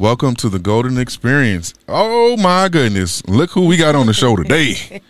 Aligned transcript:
Welcome 0.00 0.34
to 0.36 0.48
the 0.48 0.58
Golden 0.58 0.96
Experience. 0.96 1.74
Oh 1.86 2.34
my 2.38 2.70
goodness. 2.70 3.22
Look 3.26 3.50
who 3.50 3.66
we 3.66 3.76
got 3.76 3.94
on 3.94 4.06
the 4.06 4.14
show 4.14 4.34
today. 4.34 5.02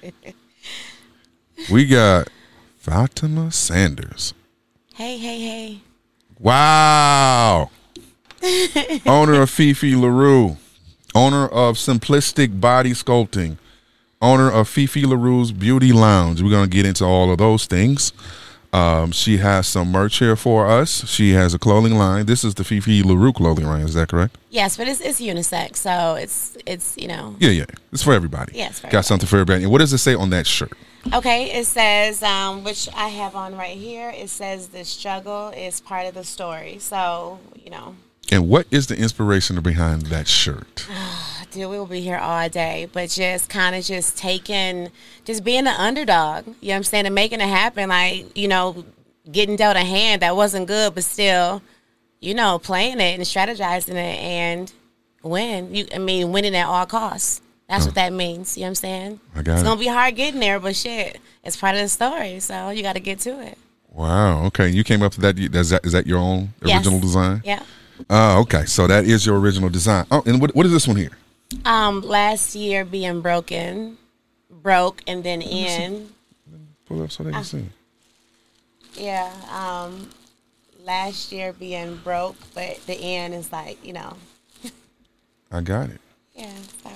we 1.70 1.86
got 1.86 2.28
Fatima 2.76 3.52
Sanders. 3.52 4.34
Hey, 4.94 5.16
hey, 5.16 5.38
hey. 5.38 5.80
Wow. 6.40 7.70
owner 9.06 9.40
of 9.40 9.50
Fifi 9.50 9.94
LaRue, 9.94 10.56
owner 11.14 11.46
of 11.46 11.76
Simplistic 11.76 12.60
Body 12.60 12.90
Sculpting, 12.90 13.58
owner 14.20 14.50
of 14.50 14.68
Fifi 14.68 15.04
LaRue's 15.04 15.52
Beauty 15.52 15.92
Lounge. 15.92 16.42
We're 16.42 16.50
going 16.50 16.68
to 16.68 16.76
get 16.76 16.84
into 16.84 17.04
all 17.04 17.30
of 17.30 17.38
those 17.38 17.66
things. 17.66 18.12
Um, 18.72 19.10
she 19.10 19.38
has 19.38 19.66
some 19.66 19.90
merch 19.90 20.18
here 20.18 20.36
for 20.36 20.66
us. 20.66 21.04
She 21.08 21.32
has 21.32 21.54
a 21.54 21.58
clothing 21.58 21.96
line. 21.96 22.26
This 22.26 22.44
is 22.44 22.54
the 22.54 22.62
Fifi 22.62 23.02
LaRue 23.02 23.32
clothing 23.32 23.66
line. 23.66 23.82
Is 23.82 23.94
that 23.94 24.08
correct? 24.08 24.38
Yes, 24.50 24.76
but 24.76 24.86
it's, 24.86 25.00
it's 25.00 25.20
unisex, 25.20 25.76
so 25.76 26.14
it's 26.14 26.56
it's 26.66 26.96
you 26.96 27.08
know. 27.08 27.34
Yeah, 27.40 27.50
yeah. 27.50 27.64
It's 27.92 28.02
for 28.02 28.12
everybody. 28.12 28.52
Yeah, 28.56 28.68
Got 28.68 28.76
everybody. 28.84 29.02
something 29.04 29.26
for 29.28 29.36
everybody. 29.36 29.62
And 29.64 29.72
what 29.72 29.78
does 29.78 29.92
it 29.92 29.98
say 29.98 30.14
on 30.14 30.30
that 30.30 30.46
shirt? 30.46 30.72
Okay, 31.14 31.50
it 31.58 31.64
says, 31.66 32.22
um, 32.22 32.62
which 32.62 32.88
I 32.94 33.08
have 33.08 33.34
on 33.34 33.56
right 33.56 33.76
here. 33.76 34.10
It 34.14 34.28
says 34.28 34.68
the 34.68 34.84
struggle 34.84 35.48
is 35.48 35.80
part 35.80 36.06
of 36.06 36.14
the 36.14 36.24
story. 36.24 36.78
So 36.78 37.40
you 37.56 37.70
know, 37.70 37.96
And 38.30 38.48
what 38.48 38.66
is 38.70 38.86
the 38.86 38.96
inspiration 38.96 39.60
behind 39.60 40.02
that 40.06 40.28
shirt? 40.28 40.86
dude, 41.50 41.68
we 41.68 41.78
will 41.78 41.86
be 41.86 42.00
here 42.00 42.18
all 42.18 42.48
day, 42.48 42.88
but 42.92 43.10
just 43.10 43.48
kind 43.50 43.74
of 43.74 43.84
just 43.84 44.16
taking, 44.16 44.90
just 45.24 45.42
being 45.42 45.66
an 45.66 45.68
underdog. 45.68 46.46
You 46.46 46.52
know 46.52 46.56
what 46.60 46.76
I'm 46.76 46.82
saying, 46.84 47.06
and 47.06 47.14
making 47.14 47.40
it 47.40 47.48
happen. 47.48 47.88
Like 47.88 48.36
you 48.36 48.48
know, 48.48 48.84
getting 49.30 49.56
dealt 49.56 49.76
a 49.76 49.80
hand 49.80 50.22
that 50.22 50.36
wasn't 50.36 50.66
good, 50.66 50.94
but 50.94 51.04
still, 51.04 51.62
you 52.20 52.34
know, 52.34 52.58
playing 52.58 53.00
it 53.00 53.14
and 53.14 53.22
strategizing 53.22 53.94
it 53.94 54.18
and 54.20 54.72
win. 55.22 55.74
You, 55.74 55.86
I 55.94 55.98
mean, 55.98 56.32
winning 56.32 56.54
at 56.54 56.66
all 56.66 56.86
costs. 56.86 57.40
That's 57.68 57.86
what 57.86 57.96
uh-huh. 57.96 58.08
that 58.10 58.12
means. 58.12 58.56
You 58.56 58.62
know 58.62 58.66
what 58.66 58.68
I'm 58.70 58.74
saying? 58.76 59.20
I 59.34 59.42
got 59.42 59.52
it's 59.52 59.62
it. 59.62 59.64
gonna 59.64 59.80
be 59.80 59.86
hard 59.86 60.16
getting 60.16 60.40
there, 60.40 60.58
but 60.58 60.74
shit, 60.74 61.20
it's 61.44 61.56
part 61.56 61.76
of 61.76 61.82
the 61.82 61.88
story. 61.88 62.40
So 62.40 62.70
you 62.70 62.82
got 62.82 62.94
to 62.94 63.00
get 63.00 63.20
to 63.20 63.40
it. 63.42 63.58
Wow. 63.88 64.44
Okay. 64.46 64.68
You 64.68 64.84
came 64.84 65.02
up 65.02 65.12
to 65.12 65.20
that. 65.20 65.38
Is 65.38 65.70
that, 65.70 65.84
is 65.84 65.92
that 65.92 66.06
your 66.06 66.18
own 66.18 66.52
Yes. 66.64 66.78
original 66.78 67.00
design? 67.00 67.42
Yeah. 67.44 67.62
Oh, 68.08 68.40
okay. 68.42 68.64
So 68.66 68.86
that 68.86 69.04
is 69.04 69.26
your 69.26 69.38
original 69.38 69.68
design. 69.68 70.06
Oh, 70.10 70.22
and 70.26 70.40
what, 70.40 70.54
what 70.54 70.66
is 70.66 70.72
this 70.72 70.86
one 70.86 70.96
here? 70.96 71.10
Um, 71.64 72.00
last 72.02 72.54
year 72.54 72.84
being 72.84 73.20
broken, 73.20 73.98
broke, 74.50 75.02
and 75.06 75.24
then 75.24 75.42
in. 75.42 76.10
Pull 76.86 77.02
up 77.02 77.10
so 77.10 77.24
they 77.24 77.32
can 77.32 77.44
see. 77.44 77.64
Yeah. 78.94 79.32
Um, 79.52 80.10
last 80.84 81.32
year 81.32 81.52
being 81.52 81.96
broke, 81.96 82.36
but 82.54 82.80
the 82.86 82.94
end 82.94 83.34
is 83.34 83.52
like 83.52 83.84
you 83.84 83.92
know. 83.92 84.16
I 85.52 85.60
got 85.60 85.90
it. 85.90 86.00
Yeah. 86.34 86.52
So 86.82 86.90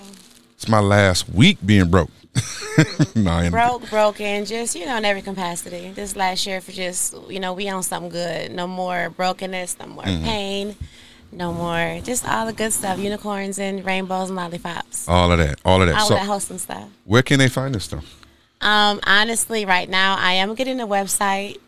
It's 0.55 0.69
my 0.69 0.81
last 0.81 1.29
week 1.29 1.59
being 1.65 1.91
broke. 1.91 2.11
no, 3.15 3.51
broke, 3.51 3.89
broken, 3.89 4.45
just 4.45 4.75
you 4.75 4.87
know, 4.87 4.97
in 4.97 5.05
every 5.05 5.23
capacity. 5.23 5.91
This 5.91 6.17
last 6.17 6.47
year 6.47 6.61
for 6.61 6.73
just 6.73 7.15
you 7.29 7.41
know, 7.41 7.53
we 7.53 7.69
on 7.69 7.83
something 7.83 8.11
good. 8.11 8.53
No 8.53 8.67
more 8.67 9.11
brokenness, 9.11 9.79
no 9.79 9.87
more 9.87 10.05
pain, 10.05 10.77
no 11.31 11.53
more 11.53 12.01
just 12.03 12.29
all 12.29 12.47
the 12.47 12.53
good 12.53 12.73
stuff. 12.73 12.99
Unicorns 12.99 13.59
and 13.59 13.85
rainbows 13.85 14.29
and 14.31 14.37
lollipops. 14.37 15.09
all 15.09 15.31
of 15.31 15.39
that. 15.39 15.61
All 15.65 15.81
of 15.81 15.89
that. 15.89 15.97
All 15.97 16.07
so 16.09 16.15
of 16.15 16.21
that 16.21 16.27
wholesome 16.27 16.59
stuff. 16.59 16.89
where 17.05 17.23
can 17.23 17.39
they 17.39 17.49
find 17.49 17.75
this 17.75 17.85
stuff? 17.85 18.21
Um, 18.61 19.01
honestly, 19.07 19.65
right 19.67 19.89
now 19.89 20.17
I 20.19 20.33
am 20.35 20.55
getting 20.55 20.81
a 20.81 20.87
website 20.87 21.59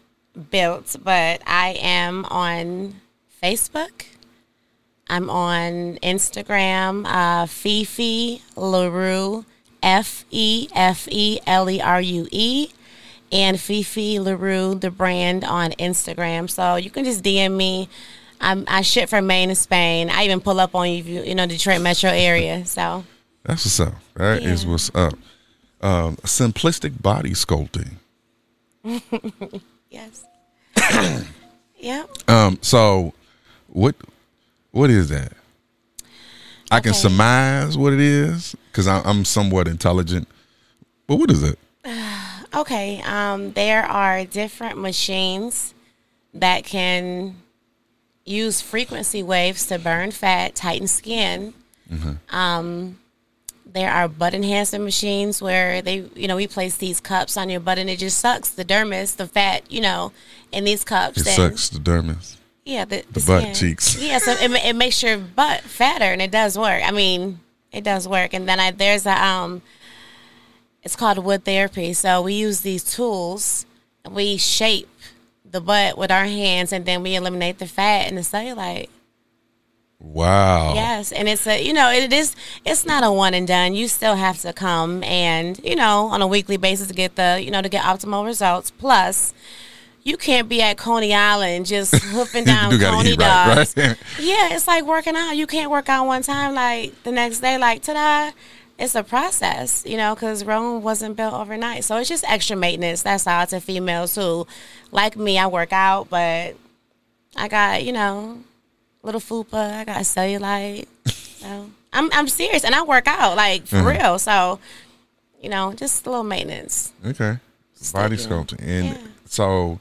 built, 0.50 0.97
but 1.03 1.42
I 1.47 1.77
am 1.81 2.25
on 2.27 3.00
Facebook. 3.42 4.06
I'm 5.09 5.31
on 5.31 5.98
Instagram, 6.03 7.06
uh, 7.06 7.47
Fifi 7.47 8.42
LaRue, 8.56 9.44
F 9.82 10.24
E 10.30 10.69
F 10.74 11.08
E 11.10 11.38
L 11.46 11.69
E 11.70 11.80
R 11.80 12.00
U 12.00 12.28
E, 12.30 12.69
and 13.32 13.60
Fifi 13.60 14.19
LaRue, 14.19 14.75
the 14.75 14.91
brand 14.91 15.44
on 15.44 15.72
Instagram. 15.72 16.48
So 16.50 16.76
you 16.76 16.91
can 16.91 17.04
just 17.04 17.22
DM 17.22 17.56
me. 17.56 17.88
I'm, 18.41 18.64
I 18.69 18.82
ship 18.82 19.09
from 19.09 19.26
Maine 19.26 19.48
to 19.48 19.54
Spain. 19.54 20.10
I 20.10 20.25
even 20.25 20.41
pull 20.41 20.60
up 20.60 20.75
on 20.75 20.91
you, 20.91 20.98
if 20.98 21.06
you, 21.06 21.22
you 21.22 21.34
know, 21.34 21.47
Detroit 21.47 21.81
metro 21.81 22.10
area. 22.10 22.66
So 22.66 23.04
That's 23.44 23.64
what's 23.64 23.81
up. 23.81 23.94
That 24.14 24.42
is 24.42 24.64
Yeah. 24.64 24.70
what's 24.70 24.94
up. 24.94 25.14
Um, 25.81 26.16
simplistic 26.16 27.00
body 27.00 27.31
sculpting. 27.31 27.93
yes, 29.91 30.25
yep. 31.78 32.08
Um, 32.28 32.58
so 32.62 33.12
what 33.69 33.94
what 34.70 34.91
is 34.91 35.08
that? 35.08 35.32
I 36.70 36.81
can 36.81 36.94
surmise 36.94 37.76
what 37.78 37.93
it 37.93 38.00
is 38.00 38.54
because 38.76 38.87
I'm 38.87 39.25
somewhat 39.25 39.66
intelligent. 39.69 40.28
But 41.06 41.16
what 41.16 41.31
is 41.31 41.42
it? 41.42 41.59
Okay, 42.54 43.03
um, 43.04 43.53
there 43.53 43.82
are 43.84 44.25
different 44.25 44.78
machines 44.78 45.75
that 46.32 46.64
can 46.64 47.34
use 48.25 48.62
frequency 48.62 49.22
waves 49.22 49.66
to 49.66 49.78
burn 49.78 50.10
fat, 50.10 50.54
tighten 50.54 50.87
skin. 50.87 51.53
Um, 52.31 52.98
there 53.70 53.91
are 53.91 54.09
butt 54.09 54.32
enhancer 54.32 54.78
machines 54.78 55.43
where 55.43 55.82
they, 55.82 56.08
you 56.14 56.28
know, 56.28 56.37
we 56.37 56.47
place 56.47 56.76
these 56.78 56.98
cups 56.98 57.37
on 57.37 57.50
your 57.50 57.60
butt 57.60 57.78
and 57.78 57.91
it 57.91 57.98
just 57.98 58.19
sucks 58.19 58.48
the 58.48 58.64
dermis, 58.64 59.16
the 59.16 59.26
fat, 59.26 59.70
you 59.70 59.82
know, 59.82 60.12
in 60.50 60.64
these 60.64 60.82
cups. 60.82 61.19
It 61.19 61.25
sucks 61.25 61.69
the 61.69 61.81
dermis. 61.81 62.37
Yeah, 62.64 62.87
the, 62.87 63.04
The 63.12 63.20
butt 63.20 63.43
skin. 63.43 63.54
cheeks. 63.54 64.00
Yeah, 64.00 64.16
so 64.19 64.31
it, 64.31 64.50
it 64.64 64.76
makes 64.76 65.03
your 65.03 65.19
butt 65.19 65.60
fatter, 65.60 66.04
and 66.06 66.22
it 66.22 66.31
does 66.31 66.56
work. 66.56 66.82
I 66.82 66.91
mean, 66.91 67.41
it 67.76 67.84
does 67.84 68.09
work. 68.09 68.32
And 68.32 68.48
then 68.48 68.59
I, 68.59 68.70
there's 68.70 69.06
a 69.06 69.25
um, 69.25 69.62
it's 70.82 70.97
called 70.97 71.19
wood 71.19 71.44
therapy. 71.44 71.92
So 71.92 72.22
we 72.22 72.34
use 72.34 72.60
these 72.60 72.82
tools, 72.82 73.66
we 74.10 74.37
shape 74.37 74.88
the 75.44 75.60
butt 75.60 75.98
with 75.98 76.10
our 76.10 76.25
hands, 76.25 76.72
and 76.72 76.87
then 76.87 77.03
we 77.03 77.14
eliminate 77.14 77.59
the 77.59 77.66
fat 77.66 78.09
and 78.09 78.16
the 78.16 78.22
cellulite. 78.22 78.88
Wow. 79.98 80.75
Yes, 80.75 81.10
and 81.10 81.28
it's 81.28 81.47
a 81.47 81.62
you 81.62 81.72
know 81.72 81.91
it 81.91 82.12
is 82.12 82.37
it's 82.64 82.84
not 82.84 83.03
a 83.03 83.10
one 83.10 83.34
and 83.34 83.48
done. 83.48 83.75
You 83.75 83.88
still 83.88 84.14
have 84.14 84.41
to 84.43 84.53
come 84.53 85.03
and 85.04 85.58
you 85.64 85.75
know 85.75 86.06
on 86.08 86.20
a 86.20 86.26
weekly 86.26 86.56
basis 86.58 86.88
to 86.88 86.94
get 86.94 87.16
the 87.16 87.41
you 87.43 87.50
know 87.50 87.62
to 87.62 87.69
get 87.69 87.82
optimal 87.82 88.25
results. 88.25 88.70
Plus, 88.70 89.32
you 90.06 90.17
can't 90.17 90.49
be 90.49 90.62
at 90.62 90.77
Coney 90.78 91.12
Island 91.12 91.67
just 91.67 91.93
hoofing 92.15 92.44
down 92.44 92.71
do 92.71 92.78
Coney 92.78 93.11
eat 93.11 93.19
dogs. 93.19 93.75
right? 93.77 93.97
Yeah, 94.21 94.55
it's 94.55 94.67
like 94.69 94.84
working 94.84 95.17
out. 95.17 95.33
You 95.33 95.47
can't 95.47 95.71
work 95.71 95.89
out 95.89 96.06
one 96.06 96.22
time 96.22 96.55
like 96.55 97.03
the 97.03 97.11
next 97.12 97.41
day 97.41 97.59
like 97.59 97.83
ta-da. 97.83 98.31
It's 98.78 98.94
a 98.94 99.03
process, 99.03 99.84
you 99.87 99.97
know, 99.97 100.15
because 100.15 100.44
Rome 100.44 100.83
wasn't 100.83 101.17
built 101.17 101.33
overnight. 101.34 101.83
So 101.84 101.97
it's 101.97 102.09
just 102.11 102.25
extra 102.31 102.56
maintenance. 102.56 103.03
That's 103.03 103.27
all 103.27 103.47
to 103.47 103.59
females 103.59 104.15
who, 104.15 104.47
like 104.93 105.17
me, 105.17 105.39
I 105.39 105.47
work 105.47 105.72
out, 105.72 106.09
but 106.11 106.55
I 107.34 107.49
got 107.49 107.84
you 107.84 107.93
know 107.93 108.38
little 109.03 109.21
fupa. 109.21 109.78
I 109.81 109.84
got 109.84 109.97
cellulite. 110.03 110.87
So 111.06 111.71
I'm 111.93 112.11
I'm 112.12 112.28
serious, 112.28 112.65
and 112.65 112.75
I 112.75 112.83
work 112.83 113.09
out 113.09 113.37
like 113.37 113.67
for 113.67 113.77
Mhm. 113.77 113.99
real. 113.99 114.19
So 114.19 114.61
you 115.43 115.49
know, 115.49 115.73
just 115.73 116.06
a 116.06 116.11
little 116.11 116.25
maintenance. 116.25 116.93
Okay. 117.05 117.38
Body 117.93 118.17
sculpting. 118.17 118.61
And 118.62 118.87
Yeah. 118.88 118.97
so 119.27 119.78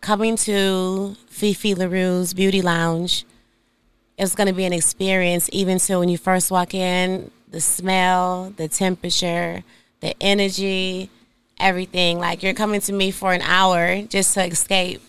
coming 0.00 0.36
to 0.36 1.16
Fifi 1.28 1.74
LaRue's 1.74 2.34
Beauty 2.34 2.62
Lounge, 2.62 3.24
it's 4.18 4.34
gonna 4.34 4.52
be 4.52 4.64
an 4.64 4.72
experience 4.72 5.48
even 5.52 5.78
so 5.78 6.00
when 6.00 6.08
you 6.08 6.18
first 6.18 6.50
walk 6.50 6.74
in, 6.74 7.30
the 7.50 7.60
smell, 7.60 8.52
the 8.56 8.68
temperature, 8.68 9.62
the 10.00 10.14
energy, 10.22 11.08
everything. 11.58 12.18
Like 12.18 12.42
you're 12.42 12.54
coming 12.54 12.80
to 12.82 12.92
me 12.92 13.10
for 13.10 13.32
an 13.32 13.42
hour 13.42 14.02
just 14.02 14.34
to 14.34 14.44
escape 14.44 15.00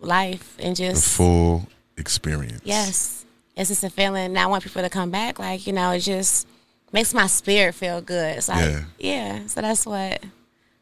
life 0.00 0.56
and 0.58 0.76
The 0.76 0.82
just 0.92 1.16
full 1.16 1.66
experience. 1.96 2.60
yes, 2.64 3.24
it's 3.56 3.70
just 3.70 3.84
a 3.84 3.90
feeling. 3.90 4.26
And 4.26 4.38
I 4.38 4.46
want 4.46 4.62
people 4.64 4.82
to 4.82 4.90
come 4.90 5.10
back. 5.10 5.38
Like 5.38 5.66
you 5.66 5.72
know, 5.72 5.90
it 5.92 6.00
just 6.00 6.46
makes 6.92 7.14
my 7.14 7.26
spirit 7.26 7.74
feel 7.74 8.00
good. 8.00 8.36
It's 8.38 8.48
like 8.48 8.60
Yeah. 8.70 8.84
yeah. 8.98 9.46
So 9.46 9.60
that's 9.62 9.86
what 9.86 10.22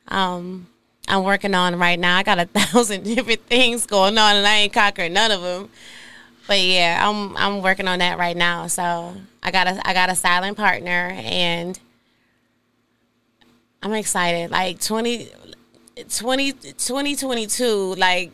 um 0.09 0.67
I'm 1.07 1.23
working 1.23 1.55
on 1.55 1.79
right 1.79 1.99
now. 1.99 2.17
I 2.17 2.23
got 2.23 2.39
a 2.39 2.45
thousand 2.55 3.05
different 3.05 3.47
things 3.47 3.87
going 3.87 4.17
on, 4.19 4.37
and 4.37 4.47
I 4.47 4.57
ain't 4.57 4.73
conquered 4.73 5.13
none 5.13 5.31
of 5.31 5.43
them. 5.43 5.69
But 6.47 6.61
yeah, 6.61 7.01
I'm 7.09 7.37
I'm 7.37 7.63
working 7.63 7.89
on 7.89 8.01
that 8.01 8.19
right 8.19 8.37
now. 8.37 8.67
So 8.67 9.15
I 9.43 9.51
got 9.51 9.67
a 9.67 9.81
I 9.89 9.95
got 9.95 10.11
a 10.11 10.15
silent 10.15 10.57
partner, 10.57 11.13
and 11.15 11.79
I'm 13.83 13.93
excited. 13.95 14.51
Like 14.51 14.81
20, 14.81 15.29
20 16.09 16.53
2022, 16.53 17.95
like 17.97 18.33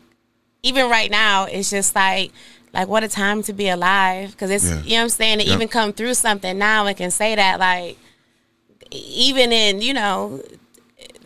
even 0.63 0.89
right 0.89 1.09
now, 1.11 1.45
it's 1.45 1.69
just 1.69 1.95
like 1.95 2.31
like 2.73 2.87
what 2.87 3.03
a 3.03 3.07
time 3.07 3.43
to 3.43 3.53
be 3.53 3.67
alive. 3.69 4.31
Because 4.31 4.49
it's 4.49 4.65
Yeah. 4.69 4.81
you 4.83 4.89
know 4.91 4.95
what 4.97 5.01
I'm 5.03 5.09
saying. 5.09 5.39
To 5.39 5.45
Yep. 5.45 5.53
even 5.55 5.67
come 5.67 5.93
through 5.93 6.13
something 6.13 6.57
now 6.57 6.85
and 6.85 6.95
can 6.97 7.11
say 7.11 7.35
that 7.35 7.59
like 7.59 7.97
even 8.91 9.51
in 9.53 9.81
you 9.81 9.93
know 9.93 10.41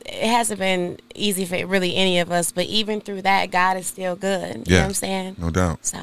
it 0.06 0.28
hasn't 0.30 0.60
been 0.60 0.98
easy 1.16 1.46
for 1.46 1.66
really 1.66 1.96
any 1.96 2.20
of 2.20 2.32
us, 2.32 2.52
but 2.52 2.66
even 2.68 3.02
through 3.02 3.24
that, 3.24 3.50
God 3.50 3.76
is 3.76 3.88
still 3.88 4.16
good. 4.16 4.50
You 4.50 4.58
know 4.58 4.64
Yeah. 4.68 4.80
what 4.82 4.86
I'm 4.88 4.94
saying? 4.94 5.36
No 5.40 5.50
doubt. 5.50 5.84
So 5.86 5.98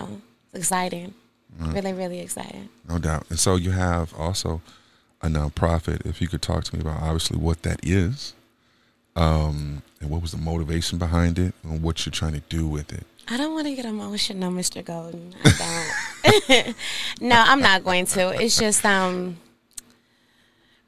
exciting. 0.52 1.14
Really, 1.58 1.92
really 1.92 2.20
exciting. 2.20 2.70
No 2.88 2.98
doubt. 2.98 3.26
And 3.28 3.38
so 3.38 3.56
you 3.56 3.72
have 3.72 4.14
also 4.14 4.62
a 5.20 5.28
nonprofit. 5.28 6.06
If 6.06 6.20
you 6.20 6.28
could 6.28 6.42
talk 6.42 6.64
to 6.64 6.74
me 6.74 6.80
about 6.80 7.02
obviously 7.02 7.38
what 7.38 7.62
that 7.62 7.80
is, 7.82 8.34
um, 9.14 9.82
and 10.00 10.08
what 10.08 10.22
was 10.22 10.32
the 10.32 10.38
motivation 10.38 10.98
behind 10.98 11.38
it, 11.38 11.54
and 11.62 11.82
what 11.82 12.06
you're 12.06 12.10
trying 12.10 12.32
to 12.32 12.42
do 12.48 12.66
with 12.66 12.92
it. 12.92 13.06
I 13.28 13.36
don't 13.36 13.52
want 13.52 13.66
to 13.66 13.74
get 13.74 13.84
emotional, 13.84 14.50
Mr. 14.50 14.84
Golden. 14.84 15.34
I 15.44 15.92
don't. 16.54 16.76
no, 17.20 17.36
I'm 17.36 17.60
not 17.60 17.84
going 17.84 18.06
to. 18.06 18.30
It's 18.42 18.58
just 18.58 18.84
um 18.84 19.36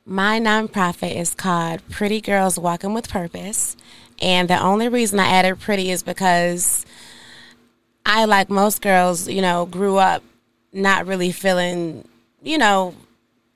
my 0.06 0.38
nonprofit 0.38 1.16
is 1.16 1.34
called 1.34 1.80
Pretty 1.88 2.20
Girls 2.20 2.58
Walking 2.58 2.92
with 2.92 3.08
Purpose. 3.08 3.76
And 4.20 4.48
the 4.48 4.60
only 4.60 4.88
reason 4.88 5.18
I 5.18 5.28
added 5.28 5.60
pretty 5.60 5.90
is 5.90 6.02
because 6.02 6.84
I 8.06 8.24
like 8.26 8.50
most 8.50 8.82
girls, 8.82 9.28
you 9.28 9.42
know, 9.42 9.66
grew 9.66 9.96
up 9.96 10.22
not 10.72 11.06
really 11.06 11.32
feeling, 11.32 12.06
you 12.42 12.58
know, 12.58 12.94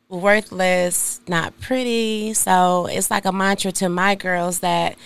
worthless, 0.08 1.20
not 1.28 1.58
pretty. 1.60 2.32
So 2.34 2.86
it's 2.86 3.10
like 3.10 3.24
a 3.24 3.32
mantra 3.32 3.72
to 3.72 3.88
my 3.88 4.14
girls 4.14 4.60
that 4.60 4.96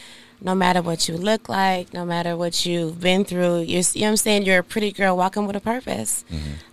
no 0.41 0.55
matter 0.55 0.83
what 0.83 1.09
you 1.09 1.17
look 1.17 1.49
like, 1.49 1.93
no 1.93 2.05
matter 2.05 2.37
what 2.37 2.67
you've 2.67 3.01
been 3.01 3.25
through, 3.25 3.61
you're, 3.61 3.83
you 3.95 4.01
know 4.01 4.07
what 4.07 4.11
I'm 4.11 4.17
saying, 4.17 4.43
you're 4.45 4.59
a 4.59 4.65
pretty 4.65 4.93
girl 4.93 5.17
walking 5.17 5.47
with 5.47 5.57
a 5.57 5.61
purpose. 5.61 6.25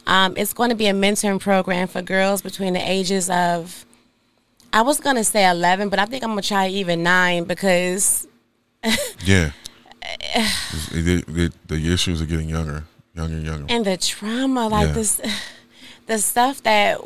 Um, 0.07 0.33
it's 0.37 0.53
going 0.53 0.69
to 0.69 0.75
be 0.75 0.87
a 0.87 0.93
mentoring 0.93 1.39
program 1.39 1.87
for 1.87 2.01
girls 2.01 2.41
between 2.41 2.73
the 2.73 2.79
ages 2.79 3.29
of, 3.29 3.85
I 4.73 4.81
was 4.81 4.99
going 4.99 5.15
to 5.15 5.23
say 5.23 5.47
11, 5.49 5.89
but 5.89 5.99
I 5.99 6.05
think 6.05 6.23
I'm 6.23 6.31
going 6.31 6.41
to 6.41 6.47
try 6.47 6.67
even 6.67 7.03
nine 7.03 7.43
because 7.45 8.27
Yeah. 9.25 9.51
the, 10.91 11.23
the, 11.27 11.51
the 11.67 11.93
issues 11.93 12.21
are 12.21 12.25
getting 12.25 12.49
younger, 12.49 12.83
younger, 13.15 13.35
and 13.35 13.45
younger. 13.45 13.65
and 13.69 13.85
the 13.85 13.97
trauma 13.97 14.67
like 14.67 14.87
Yeah. 14.87 14.93
this 14.93 15.21
the 16.07 16.17
stuff 16.19 16.61
that 16.63 16.99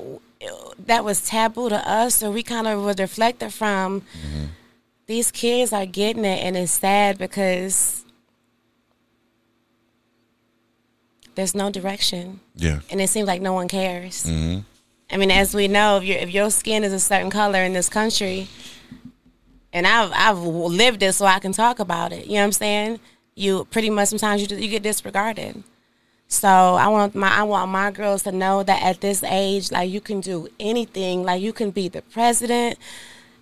that 0.85 1.03
was 1.05 1.21
taboo 1.21 1.69
to 1.69 1.89
us 1.89 2.21
or 2.23 2.31
we 2.31 2.43
kind 2.43 2.67
of 2.67 2.83
were 2.83 2.93
deflected 2.93 3.53
from 3.53 4.01
Mm-hmm. 4.01 4.45
these 5.07 5.31
kids 5.31 5.71
are 5.73 5.85
getting 5.85 6.25
it 6.25 6.39
and 6.43 6.55
it's 6.57 6.73
sad 6.73 7.17
because 7.17 8.03
there's 11.35 11.55
no 11.55 11.69
direction 11.69 12.39
yeah. 12.55 12.79
and 12.89 13.01
it 13.01 13.09
seems 13.09 13.27
like 13.27 13.41
no 13.41 13.53
one 13.53 13.67
cares 13.67 14.23
hmm 14.27 14.59
i 15.11 15.17
mean 15.17 15.31
as 15.31 15.53
we 15.55 15.67
know 15.67 15.97
if, 15.97 16.03
if 16.03 16.31
your 16.33 16.49
skin 16.49 16.83
is 16.83 16.93
a 16.93 16.99
certain 16.99 17.29
color 17.29 17.59
in 17.63 17.73
this 17.73 17.89
country 17.89 18.47
and 19.73 19.85
I've, 19.85 20.11
I've 20.13 20.39
lived 20.39 21.03
it 21.03 21.13
so 21.13 21.25
i 21.25 21.39
can 21.39 21.51
talk 21.51 21.79
about 21.79 22.13
it 22.13 22.25
you 22.27 22.33
know 22.33 22.41
what 22.41 22.45
i'm 22.45 22.51
saying 22.53 22.99
you 23.35 23.65
pretty 23.65 23.89
much 23.89 24.09
sometimes 24.09 24.49
you, 24.49 24.57
you 24.57 24.69
get 24.69 24.83
disregarded 24.83 25.63
so 26.33 26.47
I 26.47 26.87
want 26.87 27.13
my 27.13 27.29
I 27.29 27.43
want 27.43 27.71
my 27.71 27.91
girls 27.91 28.23
to 28.23 28.31
know 28.31 28.63
that 28.63 28.81
at 28.81 29.01
this 29.01 29.23
age, 29.23 29.71
like 29.71 29.89
you 29.91 30.01
can 30.01 30.19
do 30.19 30.47
anything. 30.59 31.23
Like 31.23 31.41
you 31.43 31.53
can 31.53 31.69
be 31.69 31.89
the 31.89 32.01
president, 32.01 32.79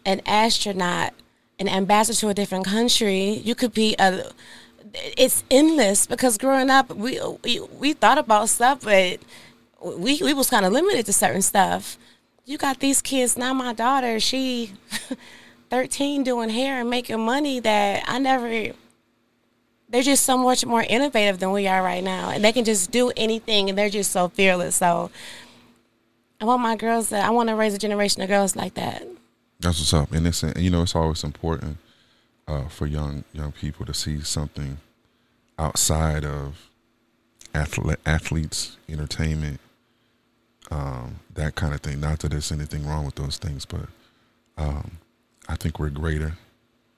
an 0.06 0.22
astronaut, 0.26 1.14
an 1.58 1.70
ambassador 1.70 2.20
to 2.20 2.30
a 2.30 2.34
different 2.34 2.66
country. 2.66 3.30
You 3.30 3.56
could 3.56 3.74
be 3.74 3.96
a. 3.98 4.32
It's 4.94 5.46
endless 5.50 6.06
because 6.06 6.38
growing 6.38 6.70
up, 6.70 6.94
we 6.94 7.18
we, 7.46 7.62
we 7.80 7.94
thought 7.94 8.18
about 8.18 8.50
stuff, 8.50 8.82
but 8.84 9.20
we 9.82 10.22
we 10.22 10.34
was 10.34 10.50
kind 10.50 10.66
of 10.66 10.74
limited 10.74 11.06
to 11.06 11.14
certain 11.14 11.42
stuff. 11.42 11.98
You 12.46 12.58
got 12.58 12.82
these 12.82 13.02
kids 13.02 13.38
now. 13.38 13.54
My 13.54 13.72
daughter, 13.72 14.20
she, 14.20 14.74
thirteen, 15.72 16.22
doing 16.22 16.50
hair 16.50 16.80
and 16.80 16.90
making 16.90 17.20
money 17.20 17.60
that 17.62 18.04
I 18.08 18.20
never 18.20 18.74
they're 19.92 20.02
just 20.02 20.24
so 20.24 20.38
much 20.38 20.66
more 20.66 20.82
innovative 20.82 21.40
than 21.40 21.52
we 21.52 21.68
are 21.68 21.84
right 21.84 22.04
now, 22.04 22.30
and 22.30 22.44
they 22.44 22.54
can 22.54 22.64
just 22.64 22.92
do 22.92 23.12
anything, 23.18 23.70
and 23.70 23.78
they're 23.78 23.90
just 23.90 24.12
so 24.12 24.30
fearless. 24.30 24.78
So, 24.78 25.12
I 26.40 26.46
want 26.46 26.62
my 26.62 26.76
girls 26.76 27.10
to. 27.10 27.18
I 27.18 27.30
want 27.30 27.50
to 27.50 27.56
raise 27.56 27.74
a 27.74 27.78
generation 27.78 28.22
of 28.22 28.30
girls 28.30 28.56
like 28.56 28.74
that. 28.76 29.06
That's 29.60 29.80
what's 29.80 29.94
up. 29.94 30.12
And 30.12 30.26
it's 30.26 30.42
and 30.44 30.58
you 30.58 30.70
know 30.70 30.82
it's 30.82 30.96
always 30.96 31.24
important 31.24 31.78
uh, 32.48 32.68
for 32.68 32.88
young 32.88 33.26
young 33.34 33.52
people 33.52 33.86
to 33.86 33.94
see 33.94 34.22
something 34.22 34.78
outside 35.60 36.26
of 36.26 36.70
athlete, 37.54 38.00
athletes, 38.06 38.78
entertainment, 38.88 39.60
um, 40.72 41.20
that 41.34 41.56
kind 41.56 41.74
of 41.74 41.82
thing. 41.82 42.00
Not 42.00 42.20
that 42.20 42.32
there's 42.32 42.52
anything 42.52 42.88
wrong 42.88 43.06
with 43.06 43.16
those 43.16 43.38
things, 43.38 43.66
but 43.66 43.88
um, 44.58 44.98
I 45.52 45.56
think 45.56 45.80
we're 45.80 45.90
greater 45.90 46.38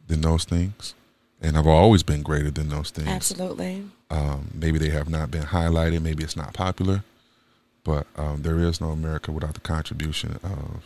than 0.08 0.22
those 0.22 0.46
things, 0.46 0.94
and 1.42 1.58
I've 1.58 1.66
always 1.68 2.04
been 2.04 2.22
greater 2.22 2.52
than 2.52 2.70
those 2.70 2.92
things. 2.92 3.08
Absolutely. 3.08 3.86
Um, 4.12 4.52
maybe 4.54 4.78
they 4.78 4.90
have 4.90 5.10
not 5.10 5.32
been 5.32 5.44
highlighted. 5.44 6.02
Maybe 6.04 6.24
it's 6.24 6.38
not 6.38 6.54
popular, 6.54 7.04
but 7.84 8.06
um, 8.16 8.44
there 8.44 8.60
is 8.60 8.80
no 8.80 8.90
America 8.90 9.32
without 9.32 9.56
the 9.56 9.60
contribution 9.60 10.40
of 10.44 10.84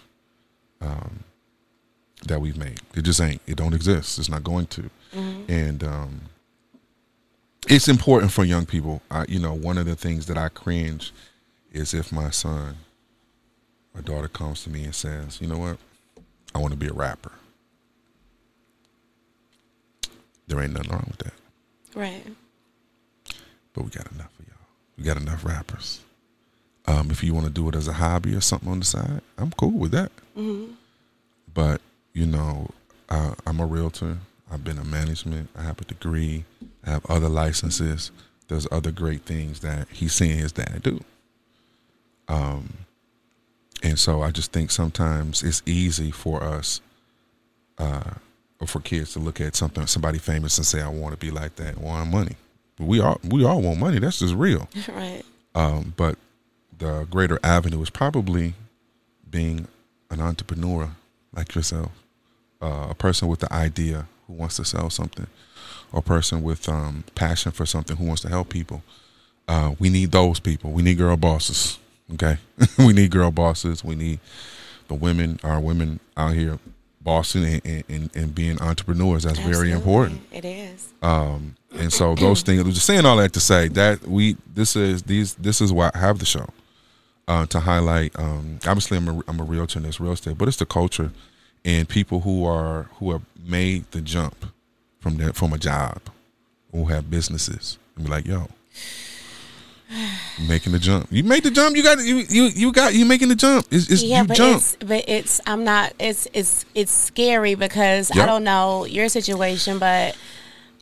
um, 0.80 1.24
that 2.26 2.40
we've 2.40 2.58
made. 2.58 2.80
It 2.96 3.02
just 3.02 3.20
ain't. 3.20 3.42
It 3.46 3.58
don't 3.58 3.74
exist. 3.74 4.18
It's 4.18 4.30
not 4.30 4.44
going 4.46 4.68
to. 4.68 4.90
And 5.50 5.84
um, 5.84 6.22
it's 7.68 7.90
important 7.90 8.32
for 8.32 8.46
young 8.46 8.66
people. 8.66 9.02
I, 9.12 9.26
you 9.28 9.40
know, 9.40 9.54
one 9.54 9.78
of 9.78 9.86
the 9.86 9.96
things 9.96 10.26
that 10.28 10.38
I 10.38 10.48
cringe 10.48 11.12
is 11.74 11.94
if 11.94 12.12
my 12.14 12.30
son 12.30 12.78
or 13.94 14.02
daughter 14.02 14.30
comes 14.30 14.64
to 14.64 14.70
me 14.70 14.86
and 14.86 14.96
says, 14.96 15.42
"You 15.42 15.48
know 15.48 15.58
what? 15.58 15.78
I 16.56 16.60
want 16.60 16.72
to 16.72 16.78
be 16.78 16.88
a 16.88 16.94
rapper." 16.94 17.34
There 20.48 20.62
ain't 20.62 20.74
nothing 20.74 20.92
wrong 20.92 21.06
with 21.10 21.18
that 21.20 21.34
Right. 21.96 22.24
but 23.74 23.84
we 23.84 23.90
got 23.90 24.12
enough 24.12 24.32
of 24.40 24.48
y'all. 24.48 24.68
We 24.98 25.04
got 25.04 25.18
enough 25.18 25.44
rappers. 25.46 26.00
Um, 26.86 27.12
if 27.12 27.24
you 27.24 27.34
want 27.34 27.46
to 27.48 27.52
do 27.52 27.68
it 27.70 27.76
as 27.76 27.88
a 27.88 27.94
hobby 27.94 28.34
or 28.34 28.40
something 28.42 28.70
on 28.70 28.80
the 28.80 28.86
side, 28.86 29.22
I'm 29.38 29.52
cool 29.52 29.72
with 29.78 29.92
that. 29.92 30.12
But 31.54 31.82
you 32.14 32.26
know, 32.26 32.70
uh, 33.10 33.34
I'm 33.46 33.60
a 33.60 33.66
realtor. 33.66 34.18
I've 34.52 34.64
been 34.64 34.78
in 34.78 34.90
management. 34.90 35.50
I 35.58 35.64
have 35.64 35.82
a 35.82 35.86
degree. 35.86 36.46
I 36.86 36.92
have 36.92 37.06
other 37.08 37.28
licenses. 37.30 38.12
There's 38.48 38.66
other 38.72 38.92
great 38.92 39.24
things 39.24 39.60
that 39.60 39.88
he's 39.92 40.14
seeing 40.14 40.38
his 40.38 40.54
dad 40.54 40.82
do. 40.84 41.04
Um, 42.30 42.74
and 43.84 44.00
so 44.00 44.22
I 44.22 44.32
just 44.32 44.52
think 44.54 44.72
sometimes 44.72 45.44
it's 45.44 45.62
easy 45.66 46.12
for 46.12 46.42
us, 46.44 46.80
uh, 47.78 48.12
or 48.60 48.68
for 48.68 48.80
kids 48.80 49.14
to 49.14 49.20
look 49.20 49.40
at 49.40 49.56
something, 49.56 49.86
somebody 49.88 50.18
famous, 50.18 50.58
and 50.58 50.66
say, 50.66 50.82
"I 50.82 50.88
want 50.88 51.14
to 51.14 51.26
be 51.26 51.32
like 51.32 51.56
that. 51.56 51.78
I 51.78 51.82
want 51.82 52.12
money." 52.12 52.36
We 52.80 53.00
all 53.00 53.20
we 53.24 53.46
all 53.46 53.62
want 53.62 53.80
money. 53.80 54.00
That's 54.00 54.20
just 54.20 54.36
real. 54.36 54.68
right. 54.90 55.24
Um, 55.56 55.94
but 55.98 56.18
the 56.78 57.08
greater 57.10 57.40
avenue 57.44 57.82
is 57.82 57.90
probably 57.90 58.54
being 59.30 59.68
an 60.10 60.22
entrepreneur 60.22 60.92
like 61.34 61.56
yourself, 61.56 61.92
uh, 62.62 62.88
a 62.90 62.96
person 62.96 63.28
with 63.28 63.40
the 63.40 63.52
idea 63.52 64.08
who 64.28 64.34
wants 64.34 64.56
to 64.58 64.66
sell 64.66 64.90
something, 64.90 65.28
or 65.92 66.00
a 66.00 66.04
person 66.04 66.44
with 66.44 66.70
um, 66.70 67.04
passion 67.16 67.52
for 67.52 67.66
something 67.66 67.98
who 67.98 68.06
wants 68.06 68.22
to 68.22 68.30
help 68.30 68.50
people. 68.50 68.84
Uh, 69.48 69.74
we 69.80 69.90
need 69.90 70.12
those 70.12 70.40
people. 70.40 70.72
We 70.72 70.84
need 70.84 70.98
girl 70.98 71.18
bosses. 71.18 71.80
Okay, 72.14 72.38
we 72.78 72.94
need 72.94 73.12
girl 73.12 73.32
bosses. 73.32 73.84
We 73.84 73.96
need 73.96 74.20
the 74.88 74.94
women, 74.94 75.40
our 75.44 75.60
women 75.60 76.00
out 76.16 76.34
here, 76.34 76.60
bossing 77.08 77.62
and, 77.64 77.84
and, 77.88 78.16
and 78.18 78.36
being 78.36 78.62
entrepreneurs. 78.62 79.24
That's 79.24 79.40
very 79.40 79.72
important. 79.72 80.20
It 80.34 80.44
is. 80.44 80.92
Um, 81.02 81.56
and 81.72 81.92
so 81.92 82.16
those 82.16 82.42
things. 82.42 82.66
Just 82.66 82.86
saying 82.86 83.06
all 83.06 83.16
that 83.16 83.32
to 83.32 83.40
say 83.40 83.70
that 83.70 84.02
we 84.06 84.36
this 84.54 84.76
is 84.76 85.04
these 85.04 85.36
this 85.36 85.62
is 85.62 85.72
why 85.72 85.90
I 85.96 86.00
have 86.00 86.20
the 86.20 86.26
show 86.26 86.48
uh, 87.30 87.46
to 87.46 87.62
highlight. 87.62 88.12
Um, 88.20 88.60
obviously, 88.68 88.98
I'm 88.98 89.08
a 89.08 89.22
I'm 89.26 89.40
a 89.40 89.44
realtor 89.44 89.80
in 89.80 89.84
this 89.84 90.02
real 90.02 90.12
estate, 90.12 90.38
but 90.38 90.50
it's 90.50 90.58
the 90.58 90.66
culture 90.66 91.12
and 91.64 91.88
people 91.88 92.20
who 92.20 92.46
are 92.46 92.90
who 92.96 93.14
have 93.14 93.22
made 93.42 93.90
the 93.92 94.02
jump 94.02 94.46
from 95.00 95.16
that 95.18 95.38
from 95.38 95.54
a 95.54 95.58
job, 95.58 96.02
who 96.74 96.86
have 96.86 97.10
businesses, 97.10 97.80
and 97.96 98.04
be 98.04 98.12
like, 98.12 98.28
yo. 98.28 98.50
Making 100.48 100.74
the 100.74 100.80
jump, 100.80 101.08
you 101.10 101.24
make 101.24 101.44
the 101.44 101.52
jump. 101.52 101.76
You 101.78 101.84
got 101.84 102.00
you 102.00 102.18
you 102.30 102.44
you 102.46 102.72
got 102.74 102.94
you 102.94 103.06
making 103.06 103.30
the 103.30 103.36
jump. 103.36 103.66
It's, 103.72 103.90
it's 103.90 104.04
yeah, 104.04 104.22
you 104.22 104.28
but 104.28 104.38
jump. 104.38 104.58
it's 104.58 104.76
but 104.76 105.06
it's 105.08 105.40
I'm 105.48 105.64
not 105.64 105.94
it's 106.00 106.28
it's 106.34 106.66
it's 106.76 106.92
scary 106.92 107.56
because 107.56 108.14
Yep. 108.14 108.24
I 108.24 108.26
don't 108.28 108.44
know 108.44 108.86
your 108.86 109.08
situation, 109.08 109.80
but 109.80 110.18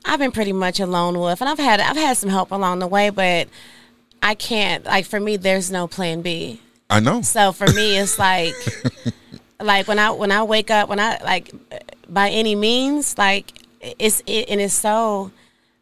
I've 0.04 0.20
been 0.20 0.32
pretty 0.32 0.54
much 0.54 0.80
a 0.80 0.86
lone 0.88 1.18
wolf, 1.20 1.40
and 1.40 1.50
I've 1.50 1.60
had 1.60 1.80
I've 1.80 1.96
had 1.96 2.18
some 2.18 2.30
help 2.32 2.52
along 2.52 2.80
the 2.80 2.88
way, 2.88 3.12
but 3.12 3.48
I 4.24 4.34
can't 4.34 4.84
like 4.86 5.06
for 5.06 5.20
me. 5.20 5.38
There's 5.38 5.70
no 5.72 5.88
plan 5.88 6.22
B. 6.22 6.60
I 6.90 7.00
know. 7.00 7.22
So 7.22 7.52
for 7.52 7.72
me, 7.74 7.98
it's 8.00 8.18
like 8.18 8.56
like 9.62 9.88
when 9.88 10.00
I 10.00 10.12
when 10.12 10.32
I 10.32 10.44
wake 10.44 10.72
up 10.72 10.90
when 10.90 11.00
I 11.00 11.20
like 11.24 11.52
by 12.10 12.30
any 12.30 12.56
means 12.56 13.18
like 13.18 13.54
it's 14.00 14.22
it 14.26 14.50
and 14.50 14.60
it's 14.60 14.74
so 14.74 15.32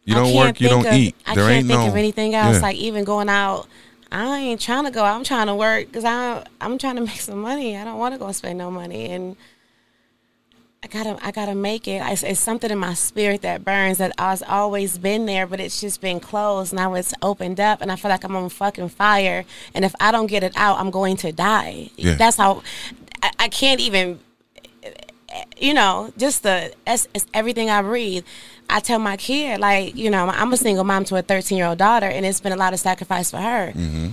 You 0.05 0.15
I 0.15 0.19
don't 0.19 0.35
work, 0.35 0.59
you 0.59 0.69
don't 0.69 0.85
of- 0.85 0.93
eat. 0.93 1.15
I 1.25 1.35
There 1.35 1.47
can't 1.47 1.65
think 1.67 1.79
no 1.79 1.87
of 1.87 1.95
anything 1.95 2.35
else. 2.35 2.55
Yeah. 2.57 2.61
Like 2.61 2.75
even 2.77 3.03
going 3.05 3.29
out, 3.29 3.67
I 4.11 4.37
ain't 4.39 4.59
trying 4.61 4.83
to 4.85 4.91
go. 4.91 5.03
out. 5.03 5.15
I'm 5.15 5.23
trying 5.23 5.47
to 5.47 5.55
work 5.55 5.87
because 5.87 6.03
I 6.05 6.45
I'm 6.61 6.77
trying 6.77 6.95
to 6.99 7.01
make 7.01 7.19
some 7.21 7.39
money. 7.39 7.77
I 7.77 7.83
don't 7.85 7.97
want 7.97 8.13
to 8.13 8.19
go 8.19 8.31
spend 8.31 8.57
no 8.57 8.69
money, 8.69 9.05
and 9.11 9.37
I 10.83 10.87
gotta 10.87 11.17
I 11.25 11.31
gotta 11.31 11.55
make 11.55 11.87
it. 11.87 12.01
It's, 12.05 12.23
it's 12.23 12.39
something 12.41 12.69
in 12.69 12.77
my 12.77 12.93
spirit 12.93 13.41
that 13.43 13.63
burns 13.63 13.99
that 13.99 14.11
has 14.19 14.43
always 14.43 14.97
been 14.97 15.25
there, 15.25 15.47
but 15.47 15.61
it's 15.61 15.79
just 15.79 16.01
been 16.01 16.19
closed. 16.19 16.73
Now 16.73 16.93
it's 16.95 17.13
opened 17.21 17.61
up, 17.61 17.81
and 17.81 17.89
I 17.89 17.95
feel 17.95 18.11
like 18.11 18.25
I'm 18.25 18.35
on 18.35 18.49
fucking 18.49 18.89
fire. 18.89 19.45
And 19.73 19.85
if 19.85 19.95
I 20.01 20.11
don't 20.11 20.27
get 20.27 20.43
it 20.43 20.51
out, 20.57 20.79
I'm 20.79 20.91
going 20.91 21.15
to 21.17 21.31
die. 21.31 21.89
Yeah. 21.95 22.15
That's 22.15 22.35
how 22.35 22.61
I, 23.21 23.31
I 23.39 23.47
can't 23.47 23.79
even 23.79 24.19
you 25.57 25.73
know, 25.73 26.13
just 26.17 26.43
the 26.43 26.73
it's, 26.85 27.07
it's 27.13 27.25
everything 27.33 27.69
I 27.69 27.81
breathe. 27.81 28.25
I 28.69 28.79
tell 28.79 28.99
my 28.99 29.17
kid, 29.17 29.59
like, 29.59 29.95
you 29.95 30.09
know, 30.09 30.27
I'm 30.27 30.53
a 30.53 30.57
single 30.57 30.83
mom 30.83 31.03
to 31.05 31.15
a 31.15 31.21
13 31.21 31.57
year 31.57 31.67
old 31.67 31.77
daughter, 31.77 32.07
and 32.07 32.25
it's 32.25 32.39
been 32.39 32.53
a 32.53 32.57
lot 32.57 32.73
of 32.73 32.79
sacrifice 32.79 33.31
for 33.31 33.37
her. 33.37 33.71
Mm-hmm. 33.71 34.09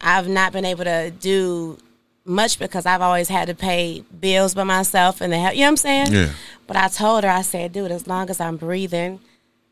I've 0.00 0.28
not 0.28 0.52
been 0.52 0.64
able 0.64 0.84
to 0.84 1.10
do 1.10 1.78
much 2.24 2.58
because 2.58 2.86
I've 2.86 3.00
always 3.00 3.28
had 3.28 3.48
to 3.48 3.54
pay 3.54 4.04
bills 4.20 4.54
by 4.54 4.64
myself 4.64 5.20
and 5.20 5.32
the 5.32 5.38
help. 5.38 5.54
You 5.54 5.60
know 5.60 5.66
what 5.66 5.70
I'm 5.70 5.76
saying? 5.76 6.12
Yeah. 6.12 6.32
But 6.66 6.76
I 6.76 6.88
told 6.88 7.24
her, 7.24 7.30
I 7.30 7.42
said, 7.42 7.72
dude, 7.72 7.90
as 7.90 8.06
long 8.06 8.30
as 8.30 8.40
I'm 8.40 8.56
breathing, 8.56 9.20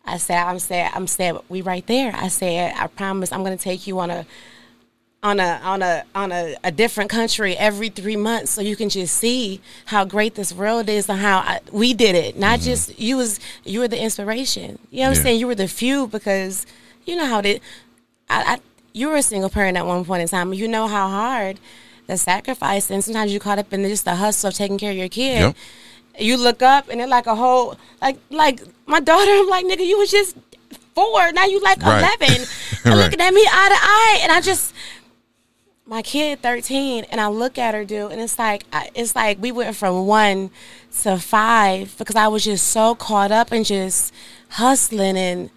I 0.04 0.16
said, 0.18 0.42
I'm 0.42 0.58
said, 0.58 0.90
I'm 0.94 1.06
said, 1.06 1.38
we 1.48 1.62
right 1.62 1.86
there. 1.86 2.12
I 2.14 2.28
said, 2.28 2.74
I 2.76 2.86
promise, 2.86 3.32
I'm 3.32 3.42
gonna 3.42 3.56
take 3.56 3.86
you 3.86 3.98
on 3.98 4.10
a 4.10 4.26
on 5.22 5.40
a 5.40 5.60
on 5.64 5.82
a 5.82 6.04
on 6.14 6.30
a, 6.30 6.54
a 6.62 6.70
different 6.70 7.10
country 7.10 7.56
every 7.56 7.88
three 7.88 8.16
months 8.16 8.52
so 8.52 8.60
you 8.60 8.76
can 8.76 8.88
just 8.88 9.16
see 9.16 9.60
how 9.86 10.04
great 10.04 10.34
this 10.34 10.52
world 10.52 10.88
is 10.88 11.08
and 11.08 11.18
how 11.20 11.38
I, 11.38 11.60
we 11.72 11.94
did 11.94 12.14
it 12.14 12.38
not 12.38 12.58
mm-hmm. 12.60 12.66
just 12.66 12.98
you 12.98 13.16
was 13.16 13.40
you 13.64 13.80
were 13.80 13.88
the 13.88 14.00
inspiration 14.00 14.78
you 14.90 15.00
know 15.00 15.08
what 15.08 15.14
Yeah. 15.14 15.18
i'm 15.20 15.22
saying 15.24 15.40
you 15.40 15.46
were 15.46 15.54
the 15.54 15.68
few 15.68 16.06
because 16.06 16.66
you 17.06 17.16
know 17.16 17.26
how 17.26 17.40
did 17.40 17.60
I, 18.28 18.42
I 18.54 18.58
you 18.92 19.08
were 19.08 19.16
a 19.16 19.22
single 19.22 19.50
parent 19.50 19.76
at 19.76 19.86
one 19.86 20.04
point 20.04 20.22
in 20.22 20.28
time 20.28 20.52
you 20.52 20.68
know 20.68 20.86
how 20.86 21.08
hard 21.08 21.58
the 22.06 22.16
sacrifice 22.18 22.90
and 22.90 23.02
sometimes 23.02 23.32
you 23.32 23.40
caught 23.40 23.58
up 23.58 23.72
in 23.72 23.82
just 23.84 24.04
the 24.04 24.14
hustle 24.16 24.48
of 24.48 24.54
taking 24.54 24.78
care 24.78 24.90
of 24.92 24.96
your 24.96 25.08
kid 25.08 25.40
Yep. 25.40 25.56
you 26.20 26.36
look 26.36 26.62
up 26.62 26.88
and 26.88 27.00
they're 27.00 27.08
like 27.08 27.26
a 27.26 27.34
whole 27.34 27.76
like 28.02 28.18
like 28.30 28.60
my 28.86 29.00
daughter 29.10 29.30
i'm 29.30 29.48
like 29.48 29.64
nigga 29.64 29.84
you 29.84 29.98
was 29.98 30.10
just 30.10 30.36
four 30.94 31.32
now 31.32 31.46
you 31.46 31.60
like 31.62 31.82
Right. 31.82 31.98
11 32.20 32.36
and 32.42 32.48
Right. 32.84 32.94
looking 32.94 33.20
at 33.20 33.34
me 33.34 33.40
eye 33.40 33.68
to 33.68 33.74
eye 33.80 34.18
and 34.22 34.30
i 34.32 34.40
just 34.40 34.72
my 35.88 36.02
kid 36.02 36.42
13 36.42 37.04
and 37.10 37.20
i 37.20 37.28
look 37.28 37.58
at 37.58 37.72
her 37.74 37.84
dude 37.84 38.10
and 38.10 38.20
it's 38.20 38.38
like 38.38 38.64
it's 38.94 39.14
like 39.14 39.40
we 39.40 39.52
went 39.52 39.76
from 39.76 40.06
one 40.06 40.50
to 41.02 41.16
five 41.16 41.94
because 41.98 42.16
i 42.16 42.26
was 42.26 42.44
just 42.44 42.66
so 42.68 42.94
caught 42.94 43.30
up 43.30 43.52
and 43.52 43.64
just 43.64 44.12
hustling 44.50 45.16
and 45.16 45.48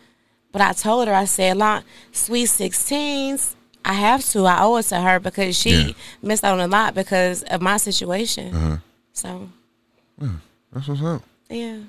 but 0.52 0.62
i 0.62 0.72
told 0.72 1.08
her 1.08 1.14
i 1.16 1.26
said 1.26 1.58
long 1.58 1.84
sweet 2.12 2.48
16s 2.48 3.56
i 3.84 3.94
have 3.94 4.24
to 4.24 4.46
i 4.46 4.62
owe 4.62 4.76
it 4.78 4.84
to 4.84 5.00
her 5.02 5.20
because 5.20 5.56
she 5.58 5.72
Yeah. 5.72 5.92
missed 6.22 6.44
out 6.44 6.54
on 6.54 6.60
a 6.60 6.68
lot 6.68 6.94
because 6.94 7.42
of 7.44 7.62
my 7.62 7.78
situation 7.78 8.54
uh-huh. 8.54 8.78
so 9.14 9.50
That's 10.72 10.88
what's 10.88 11.02
up. 11.02 11.24
yeah 11.50 11.80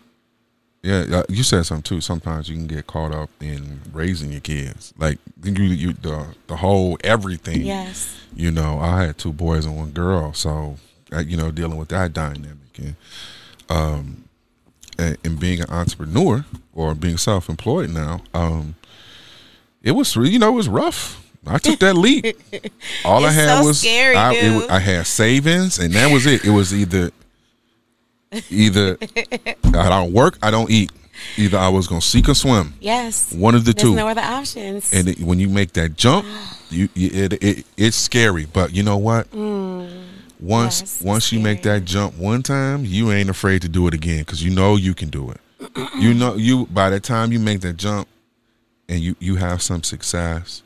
Yeah, 0.83 1.23
you 1.29 1.43
said 1.43 1.67
something 1.67 1.83
too. 1.83 2.01
Sometimes 2.01 2.49
you 2.49 2.57
can 2.57 2.67
get 2.67 2.87
caught 2.87 3.13
up 3.13 3.29
in 3.41 3.83
raising 3.93 4.33
your 4.33 4.41
kids, 4.41 4.95
like 4.97 5.19
you, 5.43 5.53
you 5.53 5.93
the 5.93 6.35
the 6.47 6.57
whole 6.57 6.97
everything. 7.05 7.61
yes 7.63 8.19
You 8.35 8.51
know, 8.51 8.79
I 8.79 9.05
had 9.05 9.19
two 9.19 9.33
boys 9.33 9.67
and 9.67 9.77
one 9.77 9.91
girl, 9.91 10.33
so 10.33 10.77
uh, 11.13 11.19
you 11.19 11.37
know, 11.37 11.51
dealing 11.51 11.77
with 11.77 11.89
that 11.89 12.15
dynamic 12.15 12.79
and 12.79 12.97
um, 13.69 14.25
and, 14.99 15.19
and 15.23 15.39
being 15.39 15.61
an 15.61 15.71
entrepreneur 15.71 16.45
or 16.73 16.95
being 16.95 17.19
self-employed 17.19 17.91
now, 17.91 18.23
um, 18.33 18.75
it 19.83 19.93
was 19.93 20.17
you 20.17 20.39
know 20.39 20.49
it 20.49 20.57
was 20.57 20.69
rough. 20.69 21.19
I 21.47 21.59
took 21.59 21.79
that 21.81 21.95
leap. 21.95 22.37
All 23.05 23.25
I 23.25 23.31
had 23.31 23.59
so 23.61 23.67
was 23.67 23.81
scary, 23.81 24.15
I, 24.15 24.33
it. 24.35 24.71
I 24.71 24.79
had 24.79 25.07
savings, 25.07 25.79
and 25.79 25.93
that 25.95 26.13
was 26.13 26.27
it. 26.27 26.45
It 26.45 26.51
was 26.51 26.73
either 26.75 27.11
either 28.51 28.97
I 29.65 29.89
don't 29.89 30.13
work, 30.13 30.39
I 30.43 30.51
don't 30.51 30.71
eat. 30.71 30.91
Either 31.37 31.59
I 31.59 31.69
was 31.69 31.87
gonna 31.87 32.01
seek 32.01 32.29
or 32.29 32.35
swim. 32.35 32.73
yes 32.81 33.33
One 33.33 33.55
of 33.55 33.65
the 33.67 33.73
there's 33.75 33.83
two. 33.91 33.95
no 33.95 34.09
other 34.09 34.23
options 34.23 34.91
and 34.93 35.09
it, 35.09 35.21
when 35.21 35.39
you 35.39 35.49
make 35.51 35.73
that 35.75 35.95
jump, 35.97 36.27
you, 36.71 36.89
it, 36.95 37.35
it 37.43 37.67
it's 37.77 37.97
scary. 37.97 38.47
But 38.47 38.75
you 38.75 38.83
know 38.83 38.97
what? 38.97 39.33
once 39.35 40.81
Yes, 40.81 41.03
once 41.03 41.33
you 41.33 41.41
make 41.41 41.63
that 41.65 41.85
jump 41.85 42.17
one 42.17 42.43
time, 42.43 42.85
you 42.87 43.13
ain't 43.13 43.29
afraid 43.29 43.61
to 43.63 43.69
do 43.69 43.87
it 43.87 43.93
again 43.95 44.21
because 44.21 44.43
you 44.43 44.51
know 44.51 44.77
you 44.77 44.95
can 44.95 45.11
do 45.11 45.31
it. 45.31 45.41
you 45.99 46.15
know 46.15 46.37
you 46.37 46.67
by 46.67 46.89
the 46.89 47.01
time 47.01 47.33
you 47.33 47.39
make 47.39 47.61
that 47.61 47.77
jump 47.77 48.09
and 48.89 49.01
you 49.01 49.15
you 49.21 49.37
have 49.37 49.61
some 49.63 49.83
success. 49.83 50.63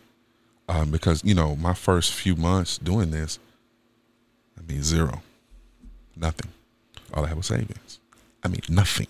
Um, 0.68 0.90
because 0.90 1.22
you 1.24 1.34
know 1.34 1.56
my 1.56 1.74
first 1.74 2.12
few 2.14 2.36
months 2.36 2.78
doing 2.78 3.10
this, 3.10 3.38
I 4.56 4.62
mean 4.62 4.82
zero, 4.82 5.20
nothing. 6.16 6.50
All 7.14 7.24
I 7.24 7.28
had 7.28 7.36
was 7.36 7.46
savings. 7.46 8.00
I 8.42 8.48
mean 8.48 8.60
nothing. 8.68 9.06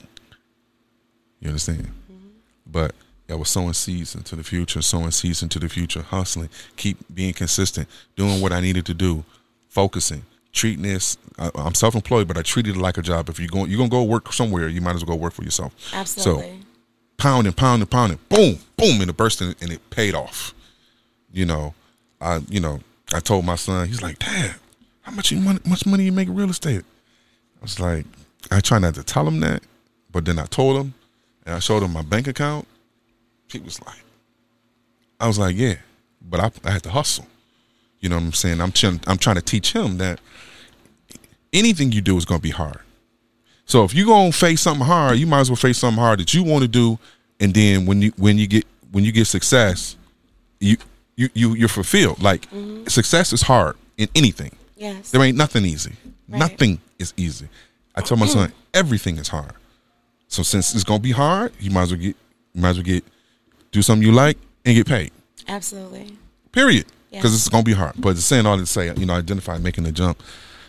You 1.40 1.48
understand? 1.48 1.88
Mm-hmm. 2.10 2.28
But 2.66 2.94
I 3.28 3.34
was 3.34 3.48
sowing 3.48 3.72
seeds 3.72 4.14
into 4.14 4.36
the 4.36 4.44
future, 4.44 4.82
sowing 4.82 5.10
seeds 5.10 5.42
into 5.42 5.58
the 5.58 5.68
future, 5.68 6.02
hustling, 6.02 6.50
keep 6.76 6.98
being 7.12 7.32
consistent, 7.32 7.88
doing 8.16 8.40
what 8.40 8.52
I 8.52 8.60
needed 8.60 8.84
to 8.86 8.94
do, 8.94 9.24
focusing, 9.68 10.22
treating 10.52 10.82
this. 10.82 11.16
I, 11.38 11.50
I'm 11.54 11.74
self-employed, 11.74 12.28
but 12.28 12.36
I 12.36 12.42
treated 12.42 12.76
it 12.76 12.80
like 12.80 12.98
a 12.98 13.02
job. 13.02 13.28
If 13.28 13.40
you're 13.40 13.48
going, 13.48 13.70
you're 13.70 13.78
gonna 13.78 13.88
go 13.88 14.04
work 14.04 14.32
somewhere, 14.32 14.68
you 14.68 14.80
might 14.80 14.94
as 14.94 15.04
well 15.04 15.16
go 15.16 15.22
work 15.22 15.32
for 15.32 15.42
yourself. 15.42 15.74
absolutely 15.94 16.42
So 16.42 16.56
pounding, 17.16 17.54
pounding, 17.54 17.88
pounding, 17.88 18.18
boom, 18.28 18.58
boom, 18.76 19.00
and 19.00 19.08
it 19.08 19.16
burst 19.16 19.40
and, 19.40 19.54
and 19.60 19.72
it 19.72 19.90
paid 19.90 20.14
off. 20.14 20.54
You 21.32 21.46
know, 21.46 21.74
I, 22.20 22.40
you 22.48 22.60
know, 22.60 22.80
I 23.12 23.20
told 23.20 23.44
my 23.44 23.56
son, 23.56 23.88
he's 23.88 24.02
like, 24.02 24.18
Dad, 24.18 24.56
how 25.02 25.12
much 25.12 25.32
you 25.32 25.40
money, 25.40 25.60
much 25.66 25.86
money 25.86 26.04
you 26.04 26.12
make 26.12 26.28
in 26.28 26.34
real 26.34 26.50
estate? 26.50 26.84
I 27.64 27.66
was 27.66 27.80
like, 27.80 28.04
I 28.50 28.60
try 28.60 28.78
not 28.78 28.94
to 28.96 29.02
tell 29.02 29.26
him 29.26 29.40
that, 29.40 29.62
but 30.12 30.26
then 30.26 30.38
I 30.38 30.44
told 30.44 30.78
him, 30.78 30.92
and 31.46 31.54
I 31.54 31.60
showed 31.60 31.82
him 31.82 31.94
my 31.94 32.02
bank 32.02 32.28
account. 32.28 32.68
He 33.50 33.58
was 33.58 33.80
like, 33.80 34.04
I 35.18 35.26
was 35.26 35.38
like, 35.38 35.56
yeah, 35.56 35.76
but 36.20 36.40
I, 36.40 36.50
I 36.62 36.72
had 36.72 36.82
to 36.82 36.90
hustle. 36.90 37.26
You 38.00 38.10
know 38.10 38.16
what 38.16 38.24
I'm 38.24 38.32
saying? 38.34 38.60
I'm 38.60 38.70
trying, 38.70 39.00
I'm 39.06 39.16
trying 39.16 39.36
to 39.36 39.42
teach 39.42 39.72
him 39.72 39.96
that 39.96 40.20
anything 41.54 41.90
you 41.90 42.02
do 42.02 42.18
is 42.18 42.26
going 42.26 42.40
to 42.40 42.42
be 42.42 42.50
hard. 42.50 42.80
So 43.64 43.82
if 43.82 43.94
you're 43.94 44.08
gonna 44.08 44.30
face 44.30 44.60
something 44.60 44.84
hard, 44.84 45.16
you 45.16 45.26
might 45.26 45.40
as 45.40 45.48
well 45.48 45.56
face 45.56 45.78
something 45.78 45.98
hard 45.98 46.20
that 46.20 46.34
you 46.34 46.44
want 46.44 46.60
to 46.64 46.68
do, 46.68 46.98
and 47.40 47.54
then 47.54 47.86
when 47.86 48.02
you 48.02 48.12
when 48.18 48.36
you 48.36 48.46
get 48.46 48.66
when 48.92 49.04
you 49.04 49.10
get 49.10 49.26
success, 49.26 49.96
you 50.60 50.76
you, 51.16 51.30
you 51.32 51.54
you're 51.54 51.68
fulfilled. 51.70 52.22
Like 52.22 52.42
mm-hmm. 52.50 52.86
success 52.88 53.32
is 53.32 53.40
hard 53.40 53.78
in 53.96 54.10
anything. 54.14 54.54
yes 54.76 55.12
There 55.12 55.22
ain't 55.22 55.38
nothing 55.38 55.64
easy. 55.64 55.92
Right. 56.28 56.38
Nothing 56.38 56.80
is 56.98 57.12
easy. 57.16 57.48
I 57.94 58.00
tell 58.00 58.16
my 58.16 58.26
son 58.26 58.52
everything 58.74 59.18
is 59.18 59.28
hard. 59.28 59.52
So 60.28 60.42
since 60.42 60.74
it's 60.74 60.84
gonna 60.84 61.00
be 61.00 61.12
hard, 61.12 61.52
you 61.60 61.70
might 61.70 61.82
as 61.82 61.92
well 61.92 62.00
get 62.00 62.16
you 62.54 62.62
might 62.62 62.70
as 62.70 62.76
well 62.76 62.84
get 62.84 63.04
do 63.72 63.82
something 63.82 64.06
you 64.06 64.12
like 64.12 64.38
and 64.64 64.74
get 64.74 64.86
paid. 64.86 65.12
absolutely 65.48 66.16
Period. 66.52 66.86
Yeah. 67.10 67.18
Because 67.18 67.34
it's 67.34 67.48
gonna 67.48 67.64
be 67.64 67.72
hard. 67.72 67.94
But 67.96 68.10
it's 68.10 68.24
saying 68.24 68.46
all 68.46 68.56
to 68.56 68.66
say, 68.66 68.92
you 68.94 69.06
know, 69.06 69.14
identify 69.14 69.58
making 69.58 69.84
the 69.84 69.92
jump, 69.92 70.22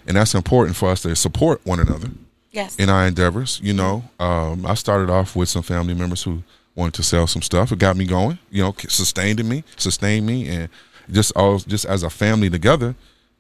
and 0.07 0.17
that's 0.17 0.33
important 0.35 0.75
for 0.75 0.89
us 0.89 1.01
to 1.03 1.15
support 1.15 1.61
one 1.65 1.79
another 1.79 2.09
yes 2.51 2.75
in 2.77 2.89
our 2.89 3.05
endeavors. 3.05 3.59
You 3.63 3.73
know, 3.73 4.03
um, 4.19 4.65
I 4.65 4.73
started 4.73 5.09
off 5.09 5.35
with 5.35 5.49
some 5.49 5.63
family 5.63 5.93
members 5.93 6.23
who 6.23 6.43
wanted 6.75 6.95
to 6.95 7.03
sell 7.03 7.27
some 7.27 7.41
stuff. 7.41 7.71
It 7.71 7.79
got 7.79 7.95
me 7.97 8.05
going. 8.05 8.39
You 8.49 8.63
know, 8.63 8.75
sustained 8.87 9.43
me, 9.47 9.63
sustained 9.77 10.25
me, 10.25 10.47
and 10.49 10.69
just 11.11 11.31
all 11.35 11.59
just 11.59 11.85
as 11.85 12.03
a 12.03 12.09
family 12.09 12.49
together. 12.49 12.95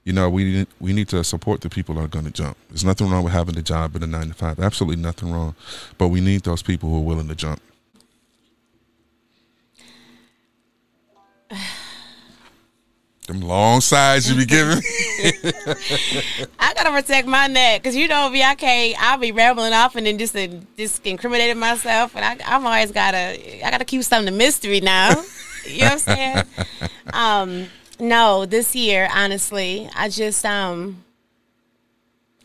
You 0.05 0.13
know, 0.13 0.29
we 0.29 0.65
we 0.79 0.93
need 0.93 1.09
to 1.09 1.23
support 1.23 1.61
the 1.61 1.69
people 1.69 1.95
that 1.95 2.01
are 2.01 2.07
going 2.07 2.25
to 2.25 2.31
jump. 2.31 2.57
There's 2.69 2.85
nothing 2.85 3.09
wrong 3.09 3.23
with 3.23 3.33
having 3.33 3.57
a 3.57 3.63
job 3.63 3.95
in 3.95 4.03
a 4.03 4.07
nine 4.07 4.27
to 4.27 4.35
five. 4.35 4.59
Absolutely 4.59 5.01
nothing 5.01 5.31
wrong, 5.31 5.55
but 5.97 6.09
we 6.09 6.21
need 6.21 6.43
those 6.43 6.61
people 6.61 6.89
who 6.89 6.97
are 6.97 7.03
willing 7.03 7.27
to 7.27 7.33
jump. 7.33 7.59
Them 13.27 13.41
long 13.41 13.81
sides 13.81 14.29
you 14.29 14.35
be 14.37 14.45
giving. 14.45 14.77
I 16.59 16.75
gotta 16.75 16.91
protect 16.91 17.27
my 17.27 17.47
neck 17.47 17.81
because 17.81 17.95
you 17.95 18.07
know 18.07 18.29
me, 18.29 18.43
I 18.43 18.53
can't. 18.53 18.95
I'll 19.01 19.17
be 19.17 19.31
rambling 19.31 19.73
off 19.73 19.95
and 19.95 20.05
then 20.05 20.19
just 20.19 20.35
uh, 20.35 20.47
just 20.77 21.03
incriminating 21.03 21.57
myself, 21.57 22.15
and 22.15 22.23
I, 22.23 22.37
I'm 22.45 22.63
always 22.63 22.91
gotta. 22.91 23.65
I 23.65 23.71
gotta 23.71 23.85
keep 23.85 24.03
something 24.03 24.31
a 24.31 24.37
mystery 24.37 24.81
now. 24.81 25.09
you 25.67 25.79
know 25.79 25.85
what 25.85 25.93
I'm 25.93 25.99
saying? 25.99 26.43
Um, 27.13 27.67
no, 27.99 28.45
this 28.45 28.75
year, 28.75 29.09
honestly, 29.13 29.89
I 29.95 30.09
just 30.09 30.45
um. 30.45 31.03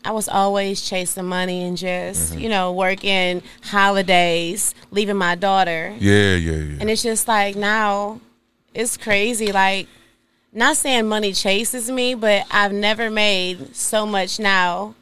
I 0.03 0.09
was 0.09 0.27
always 0.27 0.81
chasing 0.81 1.25
money 1.25 1.63
and 1.63 1.77
just, 1.77 2.31
mm-hmm. 2.31 2.41
you 2.41 2.49
know, 2.49 2.73
working 2.73 3.43
holidays, 3.61 4.73
leaving 4.89 5.17
my 5.17 5.35
daughter. 5.35 5.95
yeah, 5.99 6.33
yeah, 6.37 6.53
yeah. 6.53 6.77
And 6.79 6.89
it's 6.89 7.03
just 7.03 7.27
like 7.27 7.55
now 7.55 8.19
it's 8.73 8.97
crazy. 8.97 9.51
Like, 9.51 9.87
not 10.53 10.77
saying 10.77 11.07
money 11.07 11.33
chases 11.33 11.89
me, 11.89 12.15
but 12.15 12.45
I've 12.51 12.73
never 12.73 13.09
made 13.09 13.75
so 13.75 14.05
much 14.05 14.39
now 14.39 14.95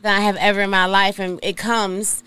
than 0.00 0.16
I 0.16 0.20
have 0.20 0.36
ever 0.36 0.62
in 0.62 0.70
my 0.70 0.86
life. 0.86 1.18
And 1.18 1.38
it 1.42 1.56
comes, 1.56 2.22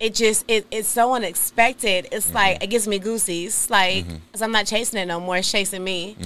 it 0.00 0.14
just, 0.14 0.44
it, 0.48 0.66
it's 0.70 0.88
so 0.88 1.14
unexpected. 1.14 2.08
It's 2.12 2.26
mm-hmm. 2.26 2.34
like, 2.34 2.64
it 2.64 2.68
gives 2.68 2.88
me 2.88 2.98
goosies. 2.98 3.70
Like, 3.70 4.04
mm-hmm. 4.04 4.16
because 4.26 4.42
I'm 4.42 4.52
not 4.52 4.66
chasing 4.66 4.98
it 5.00 5.06
no 5.06 5.20
more. 5.20 5.36
It's 5.36 5.50
chasing 5.50 5.84
me. 5.84 6.16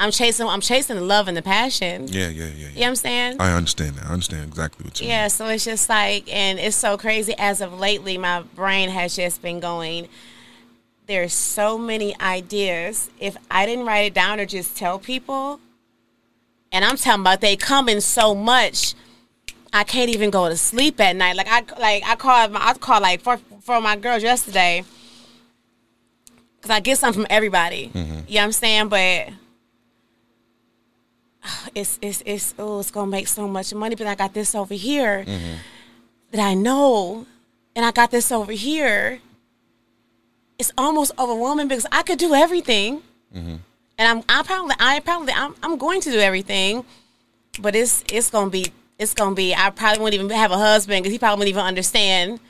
I'm 0.00 0.12
chasing, 0.12 0.46
I'm 0.46 0.60
chasing 0.60 0.94
the 0.96 1.02
love 1.02 1.26
and 1.26 1.36
the 1.36 1.42
passion. 1.42 2.06
yeah, 2.08 2.28
yeah, 2.28 2.44
yeah, 2.44 2.46
You 2.46 2.46
know 2.46 2.70
yeah. 2.74 2.80
what 2.80 2.88
I'm 2.88 2.96
saying? 2.96 3.36
I 3.40 3.52
understand 3.52 3.96
that. 3.96 4.06
I 4.06 4.12
understand 4.12 4.44
exactly 4.48 4.84
what 4.84 5.00
you 5.00 5.04
mean. 5.04 5.10
Yeah, 5.10 5.28
so 5.28 5.46
it's 5.48 5.64
just 5.64 5.88
like, 5.88 6.32
and 6.32 6.58
it's 6.60 6.76
so 6.76 6.96
crazy. 6.96 7.34
As 7.36 7.60
of 7.60 7.78
lately, 7.78 8.16
my 8.16 8.42
brain 8.54 8.90
has 8.90 9.16
just 9.16 9.42
been 9.42 9.58
going. 9.58 10.08
There's 11.06 11.32
so 11.32 11.76
many 11.78 12.18
ideas. 12.20 13.10
If 13.18 13.36
I 13.50 13.66
didn't 13.66 13.86
write 13.86 14.06
it 14.06 14.14
down 14.14 14.38
or 14.38 14.46
just 14.46 14.76
tell 14.76 14.98
people, 15.00 15.58
and 16.70 16.84
I'm 16.84 16.96
talking 16.96 17.22
about 17.22 17.40
they 17.40 17.56
come 17.56 17.88
in 17.88 18.00
so 18.00 18.34
much, 18.34 18.94
I 19.72 19.84
can't 19.84 20.10
even 20.10 20.30
go 20.30 20.48
to 20.48 20.56
sleep 20.56 21.00
at 21.00 21.16
night. 21.16 21.34
Like 21.34 21.48
I 21.48 21.64
like 21.80 22.02
I 22.06 22.14
called 22.14 22.52
my 22.52 22.60
I 22.62 22.74
called 22.74 23.02
like 23.02 23.20
for 23.20 23.38
for 23.62 23.80
my 23.80 23.96
girls 23.96 24.22
yesterday 24.22 24.84
because 26.56 26.70
I 26.70 26.80
get 26.80 26.98
something 26.98 27.22
from 27.22 27.26
everybody. 27.30 27.88
Mm-hmm. 27.88 28.00
You 28.00 28.10
know 28.10 28.22
what 28.26 28.44
I'm 28.44 28.52
saying? 28.52 28.88
But 28.88 29.28
it's 31.74 31.98
it's 32.02 32.22
it's 32.26 32.54
oh 32.58 32.80
it's 32.80 32.90
gonna 32.90 33.10
make 33.10 33.28
so 33.28 33.48
much 33.48 33.72
money. 33.74 33.94
But 33.94 34.06
I 34.06 34.14
got 34.14 34.34
this 34.34 34.54
over 34.54 34.74
here 34.74 35.24
mm-hmm. 35.24 35.54
that 36.32 36.40
I 36.40 36.54
know, 36.54 37.26
and 37.74 37.84
I 37.84 37.90
got 37.90 38.10
this 38.10 38.30
over 38.32 38.52
here. 38.52 39.20
It's 40.58 40.72
almost 40.76 41.12
overwhelming 41.18 41.68
because 41.68 41.86
I 41.92 42.02
could 42.02 42.18
do 42.18 42.34
everything, 42.34 43.02
mm-hmm. 43.34 43.56
and 43.98 44.08
I'm 44.08 44.24
I 44.28 44.42
probably 44.42 44.74
I 44.78 45.00
probably 45.00 45.32
I'm 45.32 45.54
I'm 45.62 45.78
going 45.78 46.00
to 46.02 46.10
do 46.10 46.18
everything, 46.18 46.84
but 47.60 47.76
it's 47.76 48.04
it's 48.12 48.30
gonna 48.30 48.50
be 48.50 48.72
it's 48.98 49.14
gonna 49.14 49.34
be 49.34 49.54
I 49.54 49.70
probably 49.70 50.00
won't 50.00 50.14
even 50.14 50.30
have 50.30 50.50
a 50.50 50.58
husband 50.58 51.02
because 51.02 51.12
he 51.12 51.18
probably 51.18 51.38
won't 51.38 51.48
even 51.48 51.64
understand 51.64 52.40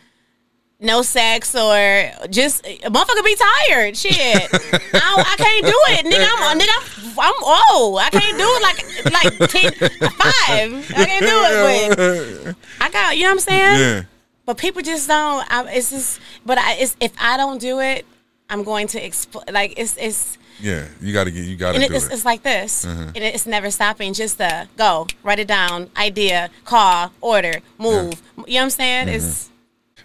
no 0.81 1.03
sex 1.03 1.55
or 1.55 2.11
just 2.31 2.65
a 2.67 2.79
motherfucker 2.91 3.25
be 3.25 3.37
tired. 3.69 3.97
Shit, 3.97 4.15
I, 4.15 5.25
I 5.27 5.35
can't 5.37 5.67
do 5.67 5.79
it, 5.91 6.07
nigga. 6.07 6.29
I'm 6.39 6.59
nigga. 6.61 7.19
I'm, 7.19 7.35
I'm 7.35 7.75
old. 7.75 7.99
I 7.99 8.11
can't 8.11 8.39
do 8.39 8.45
it 8.45 8.63
like 8.63 9.41
like 9.41 9.51
ten, 9.51 9.73
five. 10.11 10.91
I 10.97 11.05
can't 11.05 11.25
do 11.25 11.37
it, 11.45 11.97
but 11.97 12.57
I 12.81 12.91
got 12.91 13.17
you 13.17 13.25
know 13.25 13.31
what 13.31 13.33
I'm 13.35 13.41
saying. 13.41 13.81
Yeah. 13.81 14.03
But 14.47 14.57
people 14.57 14.81
just 14.83 15.09
don't. 15.09 15.45
I, 15.53 15.71
it's 15.73 15.91
just. 15.91 16.21
But 16.47 16.59
I, 16.59 16.75
it's, 16.77 16.97
if 17.01 17.13
I 17.21 17.37
don't 17.37 17.61
do 17.61 17.81
it, 17.81 18.07
I'm 18.49 18.63
going 18.63 18.87
to 18.89 19.01
expl- 19.01 19.53
like 19.53 19.75
it's 19.77 19.97
it's 19.99 20.39
Yeah, 20.61 20.87
you 21.03 21.13
got 21.13 21.25
to 21.25 21.31
get, 21.31 21.45
you 21.45 21.57
got 21.57 21.73
to 21.73 21.79
and 21.81 21.89
do 21.89 21.93
it, 21.93 21.97
it's, 21.97 22.07
it. 22.07 22.13
it's 22.13 22.25
like 22.25 22.43
this, 22.43 22.85
and 22.85 23.17
it's 23.17 23.47
never 23.47 23.71
stopping. 23.71 24.15
Just 24.15 24.41
uh, 24.41 24.65
go, 24.77 25.07
write 25.23 25.39
it 25.39 25.49
down, 25.49 25.91
idea, 25.97 26.49
call, 26.65 27.13
order, 27.21 27.61
move. 27.79 28.23
You 28.37 28.55
know 28.55 28.61
what 28.61 28.63
I'm 28.63 28.71
saying? 28.71 29.09
It's 29.09 29.51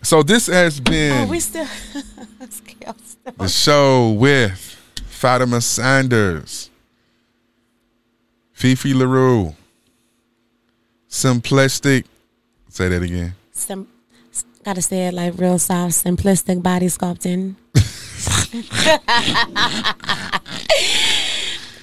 So 0.03 0.21
this 0.21 0.47
has 0.47 0.79
been 0.81 1.27
oh, 1.27 1.31
we 1.31 1.39
still. 1.39 1.67
The 3.37 3.47
show 3.47 4.11
with 4.11 4.59
Fatima 5.05 5.61
Sanders, 5.61 6.69
Fifi 8.51 8.93
LaRue, 8.93 9.55
Simplistic. 11.09 12.03
Say 12.67 12.89
that 12.89 13.01
again. 13.01 13.33
Sim- 13.53 13.87
gotta 14.65 14.81
say 14.81 15.07
it 15.07 15.13
like 15.13 15.37
real 15.37 15.57
soft, 15.57 15.93
simplistic 15.93 16.61
body 16.61 16.87
sculpting. 16.87 17.55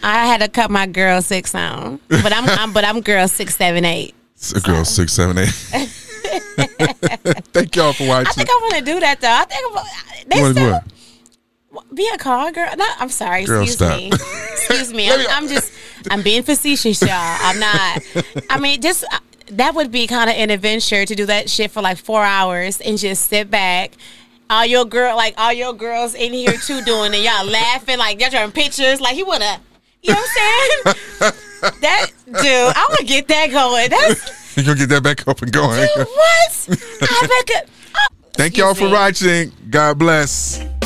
I 0.03 0.27
had 0.27 0.43
to 0.43 0.49
cut 0.49 0.71
my 0.71 0.87
girl 0.87 1.23
six 1.23 1.55
on, 1.55 2.01
but 2.09 2.35
I'm, 2.35 2.47
I'm 2.49 2.73
but 2.75 2.85
I'm 2.85 3.01
girl 3.01 3.29
six 3.29 3.57
seven 3.57 3.87
eight. 3.87 4.15
It's 4.35 4.53
a 4.53 4.61
girl 4.61 4.85
six 4.85 5.15
seven 5.15 5.39
eight. 5.39 5.55
Thank 7.53 7.77
y'all 7.77 7.93
for 7.93 8.07
watching. 8.07 8.29
I 8.29 8.33
think 8.33 8.49
I 8.49 8.59
want 8.63 8.75
to 8.77 8.93
do 8.93 9.01
that 9.01 9.21
though. 9.21 9.29
I 9.31 9.45
think 9.45 9.79
I'm, 9.79 10.29
they 10.29 10.37
do 10.37 10.53
still 10.53 10.73
what? 10.73 10.85
be 11.95 12.09
a 12.13 12.19
car 12.19 12.53
girl. 12.53 12.71
No, 12.77 12.87
I'm 12.99 13.09
sorry. 13.09 13.45
Girl, 13.45 13.63
excuse 13.63 13.89
stop. 13.89 13.99
me. 13.99 14.09
Excuse 14.53 14.93
me. 14.93 15.11
I'm, 15.11 15.27
I'm 15.31 15.49
just 15.49 15.73
I'm 16.11 16.23
being 16.23 16.43
facetious, 16.43 17.01
y'all. 17.01 17.11
I'm 17.13 17.59
not. 17.59 18.03
I 18.49 18.59
mean, 18.59 18.81
just 18.81 19.05
uh, 19.13 19.19
that 19.53 19.75
would 19.75 19.91
be 19.91 20.07
kind 20.07 20.31
of 20.31 20.37
an 20.37 20.51
adventure 20.51 21.05
to 21.05 21.15
do 21.15 21.27
that 21.27 21.51
shit 21.51 21.71
for 21.71 21.83
like 21.83 21.99
four 21.99 22.23
hours 22.23 22.81
and 22.81 22.99
just 22.99 23.29
sit 23.29 23.51
back. 23.51 23.93
All 24.49 24.67
your 24.67 24.85
girl, 24.85 25.17
like 25.17 25.35
all 25.39 25.53
your 25.53 25.73
girls 25.73 26.15
in 26.15 26.33
here 26.33 26.53
too, 26.53 26.83
doing 26.83 27.15
it. 27.15 27.23
Y'all 27.23 27.47
laughing, 27.47 27.99
like 27.99 28.21
y'all 28.21 28.31
drawing 28.31 28.53
pictures. 28.53 29.01
Like 29.01 29.15
he 29.15 29.23
wanna, 29.23 29.61
you 30.03 30.13
know 30.13 30.19
what 30.19 30.31
I'm 30.31 30.95
saying? 30.95 31.81
that 31.81 32.07
dude, 32.27 32.37
I 32.45 32.87
wanna 32.89 33.05
get 33.05 33.29
that 33.29 33.51
going. 33.51 33.91
That's 33.91 34.40
You 34.57 34.65
gonna 34.65 34.79
get 34.79 34.89
that 34.89 35.03
back 35.03 35.27
up 35.29 35.43
and 35.43 35.53
going. 35.53 35.87
what? 35.97 36.69
I 37.03 37.43
bet. 37.47 37.69
Thank 38.35 38.57
y'all 38.57 38.75
for 38.75 38.85
me. 38.85 38.93
watching. 38.93 39.53
God 39.71 39.99
bless. 39.99 40.80